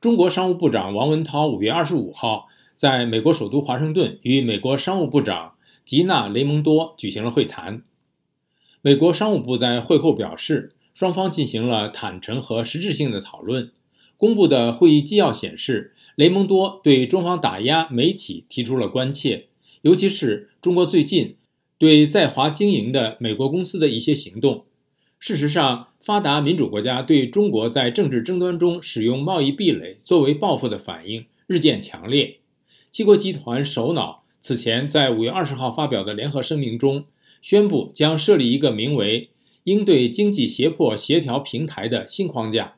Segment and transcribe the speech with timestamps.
[0.00, 7.82] 中国商务部长王文涛五月二十五号在美国首都华盛顿与美国商务部长吉娜·雷蒙多举行了会谈。
[8.80, 13.72] 美国商务部在会后表示，双方进行了坦诚和实质性的讨论。
[14.16, 19.48] 公布的会议纪要显示，雷蒙多对中方打压美企提出了关切，
[19.82, 21.34] 尤其是中国最近
[21.76, 24.66] 对在华经营的美国公司的一些行动。
[25.18, 32.38] 事实上，发达民主国家对中国在政治争端中使用贸易壁垒作为报复的反应日渐强烈。
[32.92, 37.04] 七国集团首脑此前在五月二十号发表的联合声明中，
[37.42, 39.30] 宣布将设立一个名为
[39.64, 42.76] “应对经济胁迫协调平台”的新框架，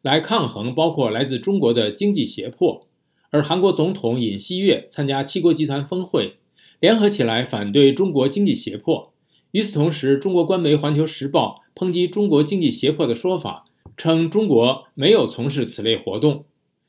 [0.00, 2.86] 来抗衡包括来自中国的经济胁迫。
[3.30, 6.36] 而韩国总统尹锡悦参加七国集团峰会，
[6.78, 9.12] 联合起来反对中国经济胁迫。
[9.52, 13.64] 与此同时，中国官媒《环球时报》抨击中国经济胁迫的说法，
[13.96, 16.44] 称中国没有从事此类活动。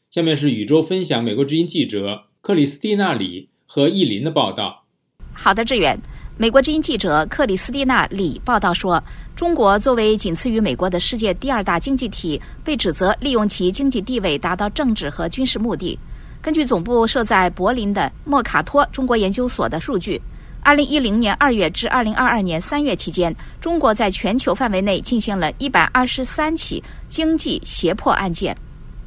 [0.09, 4.83] 下面是宇宙分享美国之音记者克里斯蒂娜·里和易林的报道。
[5.33, 5.97] 好的，志远。
[6.37, 9.01] 美国之音记者克里斯蒂娜·里报道说，
[9.35, 15.97] 中国作为仅次于美国的世界第二大经济体，被指责利用其经济地位达到政治和军事目的。
[16.41, 20.21] 根据总部设在柏林的莫卡托中国研究所的数据。
[20.61, 28.55] 二零一零年二月至二零二二年三月期间，中国在全球范围内进行了一百二十三起经济胁迫案件。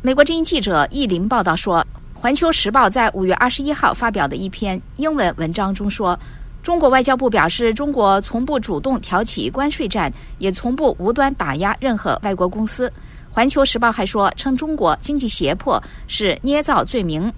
[0.01, 1.87] 美国之音记者易林报道说，
[2.19, 6.19] 《环球时报》在五月二十一号发表的一篇英文文章中说，
[6.65, 12.89] 中国外交部表示，中国从不主动挑起关税战，也从不无端打压任何外国公司。
[13.31, 17.33] 《环球时报》还说，称中国经济胁迫是捏造罪名。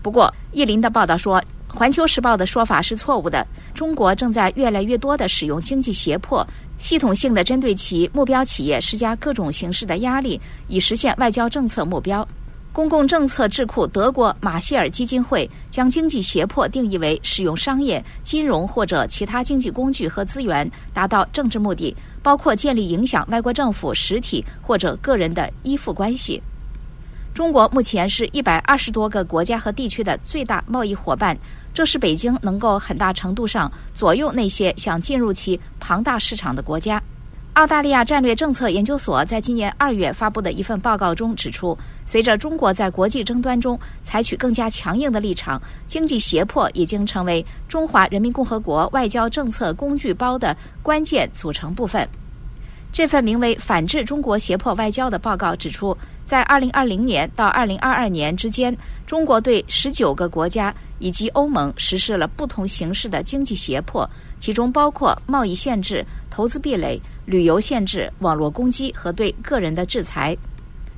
[0.00, 1.40] 不过，易林的报道说。
[1.74, 3.44] 《环球时报》的说法是错误的。
[3.74, 6.46] 中国正在越来越多地使用经济胁迫，
[6.78, 12.26] 系统性的针对其目标企业施加各种形式的压力，以实现外交政策目标。
[12.72, 26.40] 公共政策智库德国马歇尔基金会将经济胁迫定义为使用商业、金融或者其他经济工具和资源达到政治目的，包括建立影响外国政府实体或者个人的依附关系。
[27.32, 31.36] 中国目前是一百二十多个国家和地区的最大贸易伙伴。
[31.74, 37.02] 这使北京能够很大程度上左右那些想进入其庞大市场的国家。
[37.54, 52.08] 澳大利亚战略政策研究所在今年二月发布的一份报告中指出，随着中国在国际争端中采取更加强硬的立场，经济胁迫已经成为中华人民共和国外交政策工具包的关键组成部分。
[52.94, 58.74] 这份名为《反制中国胁迫外交》的报告指出，在2020年到2022年之间，
[59.04, 70.36] 中国对19个国家以及欧盟实施了不同形式的经济胁迫，其中包括贸易限制、投资壁垒、旅游限制、网络攻击和对个人的制裁。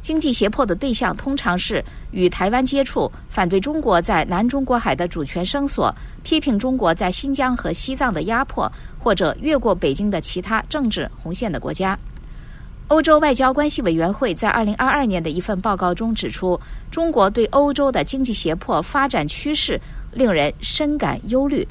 [0.07, 11.99] 经济胁迫的对象通常是与台湾接触、反对中国在南中国海的主权声索、批评中国在新疆和西藏的压迫，或者越过北京的其他政治红线的国家。
[12.87, 16.57] 欧洲外交关系委员会在2022年的一份报告中指出，
[16.89, 19.81] 中国对欧洲的经济胁迫发展趋势
[20.13, 21.67] 令人深感忧虑。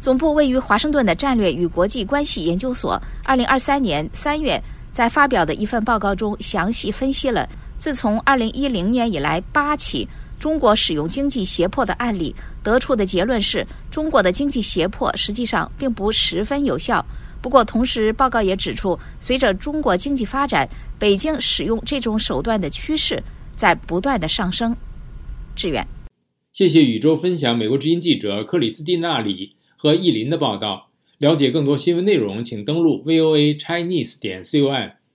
[0.00, 4.62] 总部位于华盛顿的战略与国际关系研究所2023年3月。
[4.96, 7.46] 在发表的一份报告中，详细分析了
[7.76, 10.08] 自从2010年以来八起
[10.40, 17.04] 中国使用经济胁迫的案例，得出的结论是中国的经济胁迫实际上并不十分有效。
[17.42, 20.66] 不过，同时报告也指出，随着中国经济发展，
[20.98, 23.22] 北京使用这种手段的趋势
[23.54, 24.74] 在不断的上升。
[25.54, 25.86] 志远，
[26.54, 30.88] 谢谢宇宙分享美国之音记者克里斯蒂娜里和易林的报道。
[31.18, 35.05] 了解更多新闻内容，请登录 VOA Chinese 点 com。